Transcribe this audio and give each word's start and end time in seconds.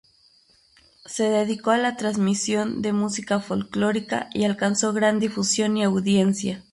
Se 1.05 1.29
dedicó 1.29 1.69
a 1.69 1.77
la 1.77 1.95
transmisión 1.95 2.81
de 2.81 2.91
música 2.91 3.39
folclórica 3.39 4.31
y 4.33 4.45
alcanzó 4.45 4.93
gran 4.93 5.19
difusión 5.19 5.77
y 5.77 5.83
audiencia. 5.83 6.63